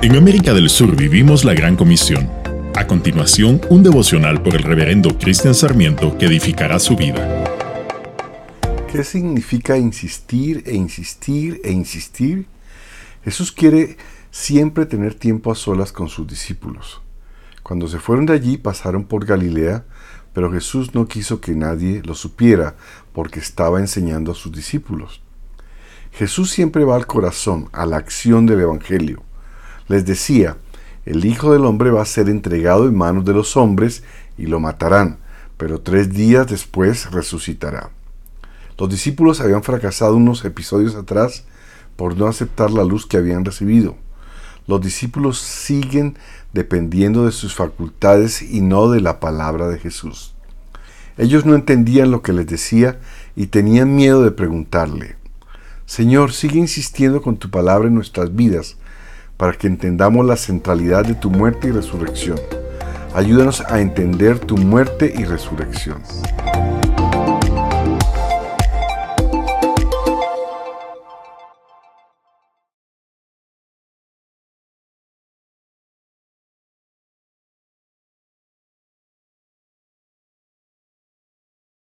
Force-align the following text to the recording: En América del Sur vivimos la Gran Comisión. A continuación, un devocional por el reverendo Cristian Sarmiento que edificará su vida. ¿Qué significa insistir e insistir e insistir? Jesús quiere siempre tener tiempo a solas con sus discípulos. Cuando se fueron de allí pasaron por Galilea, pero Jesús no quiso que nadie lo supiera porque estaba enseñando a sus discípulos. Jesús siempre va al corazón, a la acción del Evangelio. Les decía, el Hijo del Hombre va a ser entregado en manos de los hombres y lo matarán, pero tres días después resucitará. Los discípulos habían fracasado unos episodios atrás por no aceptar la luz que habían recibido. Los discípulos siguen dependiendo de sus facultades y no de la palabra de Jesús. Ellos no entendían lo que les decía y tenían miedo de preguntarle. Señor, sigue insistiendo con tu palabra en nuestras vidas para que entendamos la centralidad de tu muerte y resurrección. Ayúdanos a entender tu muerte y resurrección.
En 0.00 0.14
América 0.14 0.54
del 0.54 0.70
Sur 0.70 0.94
vivimos 0.94 1.44
la 1.44 1.54
Gran 1.54 1.74
Comisión. 1.74 2.30
A 2.76 2.86
continuación, 2.86 3.60
un 3.68 3.82
devocional 3.82 4.40
por 4.40 4.54
el 4.54 4.62
reverendo 4.62 5.18
Cristian 5.18 5.56
Sarmiento 5.56 6.16
que 6.16 6.26
edificará 6.26 6.78
su 6.78 6.94
vida. 6.94 7.44
¿Qué 8.92 9.02
significa 9.02 9.76
insistir 9.76 10.62
e 10.66 10.76
insistir 10.76 11.60
e 11.64 11.72
insistir? 11.72 12.46
Jesús 13.24 13.50
quiere 13.50 13.96
siempre 14.30 14.86
tener 14.86 15.14
tiempo 15.14 15.50
a 15.50 15.56
solas 15.56 15.90
con 15.90 16.08
sus 16.08 16.28
discípulos. 16.28 17.02
Cuando 17.64 17.88
se 17.88 17.98
fueron 17.98 18.24
de 18.26 18.34
allí 18.34 18.56
pasaron 18.56 19.02
por 19.02 19.26
Galilea, 19.26 19.84
pero 20.32 20.52
Jesús 20.52 20.94
no 20.94 21.08
quiso 21.08 21.40
que 21.40 21.56
nadie 21.56 22.02
lo 22.04 22.14
supiera 22.14 22.76
porque 23.12 23.40
estaba 23.40 23.80
enseñando 23.80 24.30
a 24.30 24.36
sus 24.36 24.52
discípulos. 24.52 25.22
Jesús 26.12 26.52
siempre 26.52 26.84
va 26.84 26.94
al 26.94 27.08
corazón, 27.08 27.68
a 27.72 27.84
la 27.84 27.96
acción 27.96 28.46
del 28.46 28.60
Evangelio. 28.60 29.24
Les 29.88 30.04
decía, 30.04 30.56
el 31.06 31.24
Hijo 31.24 31.52
del 31.52 31.64
Hombre 31.64 31.90
va 31.90 32.02
a 32.02 32.06
ser 32.06 32.28
entregado 32.28 32.86
en 32.86 32.94
manos 32.94 33.24
de 33.24 33.32
los 33.32 33.56
hombres 33.56 34.02
y 34.36 34.46
lo 34.46 34.60
matarán, 34.60 35.18
pero 35.56 35.80
tres 35.80 36.12
días 36.12 36.46
después 36.46 37.10
resucitará. 37.10 37.90
Los 38.78 38.90
discípulos 38.90 39.40
habían 39.40 39.62
fracasado 39.62 40.16
unos 40.16 40.44
episodios 40.44 40.94
atrás 40.94 41.44
por 41.96 42.16
no 42.16 42.26
aceptar 42.26 42.70
la 42.70 42.84
luz 42.84 43.06
que 43.06 43.16
habían 43.16 43.44
recibido. 43.44 43.96
Los 44.66 44.82
discípulos 44.82 45.38
siguen 45.38 46.18
dependiendo 46.52 47.24
de 47.24 47.32
sus 47.32 47.54
facultades 47.54 48.42
y 48.42 48.60
no 48.60 48.90
de 48.90 49.00
la 49.00 49.18
palabra 49.18 49.66
de 49.68 49.78
Jesús. 49.78 50.34
Ellos 51.16 51.46
no 51.46 51.54
entendían 51.54 52.10
lo 52.10 52.20
que 52.22 52.34
les 52.34 52.46
decía 52.46 53.00
y 53.34 53.46
tenían 53.46 53.96
miedo 53.96 54.22
de 54.22 54.30
preguntarle. 54.30 55.16
Señor, 55.86 56.32
sigue 56.32 56.58
insistiendo 56.58 57.22
con 57.22 57.38
tu 57.38 57.50
palabra 57.50 57.88
en 57.88 57.94
nuestras 57.94 58.36
vidas 58.36 58.76
para 59.38 59.52
que 59.52 59.68
entendamos 59.68 60.26
la 60.26 60.36
centralidad 60.36 61.06
de 61.06 61.14
tu 61.14 61.30
muerte 61.30 61.68
y 61.68 61.70
resurrección. 61.70 62.38
Ayúdanos 63.14 63.62
a 63.62 63.80
entender 63.80 64.38
tu 64.38 64.58
muerte 64.58 65.14
y 65.16 65.24
resurrección. 65.24 66.02